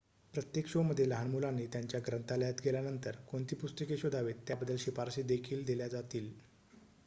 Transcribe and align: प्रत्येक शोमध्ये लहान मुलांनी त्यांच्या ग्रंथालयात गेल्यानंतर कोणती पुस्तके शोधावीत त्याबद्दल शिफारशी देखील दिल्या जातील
प्रत्येक 0.33 0.67
शोमध्ये 0.67 1.07
लहान 1.09 1.29
मुलांनी 1.31 1.65
त्यांच्या 1.73 1.99
ग्रंथालयात 2.07 2.61
गेल्यानंतर 2.65 3.15
कोणती 3.27 3.55
पुस्तके 3.55 3.97
शोधावीत 3.97 4.35
त्याबद्दल 4.47 4.75
शिफारशी 4.79 5.21
देखील 5.23 5.63
दिल्या 5.65 5.87
जातील 5.87 6.31